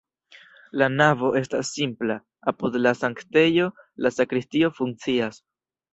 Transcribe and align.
La 0.81 0.87
navo 0.93 1.27
estas 1.41 1.69
simpla, 1.75 2.15
apud 2.53 2.77
la 2.87 2.95
sanktejo 3.03 3.69
la 4.07 4.13
sakristio 4.17 4.73
funkcias. 4.79 5.39